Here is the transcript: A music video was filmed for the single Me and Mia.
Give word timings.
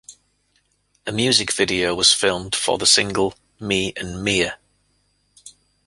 A 1.05 1.11
music 1.11 1.53
video 1.53 1.93
was 1.93 2.11
filmed 2.11 2.55
for 2.55 2.79
the 2.79 2.87
single 2.87 3.35
Me 3.59 3.93
and 3.95 4.23
Mia. 4.23 4.57